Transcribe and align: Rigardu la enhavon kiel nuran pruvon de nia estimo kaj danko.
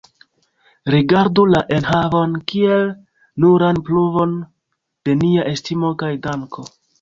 Rigardu 0.93 1.43
la 1.55 1.59
enhavon 1.75 2.33
kiel 2.53 2.87
nuran 3.45 3.81
pruvon 3.91 4.35
de 5.11 5.17
nia 5.21 5.47
estimo 5.53 5.93
kaj 6.05 6.11
danko. 6.27 6.67